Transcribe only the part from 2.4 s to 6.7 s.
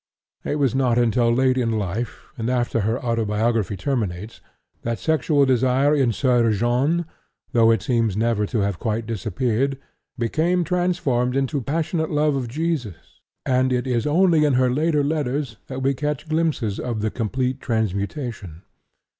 after her autobiography terminates, that sexual desire in Soeur